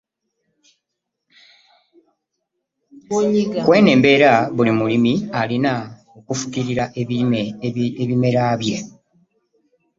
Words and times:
Kweno 3.65 3.89
embeera 3.95 4.31
buli 4.55 4.71
mulimi 4.79 5.13
alina 5.39 5.71
okufukirira 6.17 6.83
ebimera 7.99 8.43
bye. 8.61 8.77